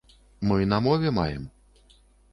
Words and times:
Мы 0.51 0.65
на 0.71 0.79
мове 0.87 1.11
маем. 1.21 1.47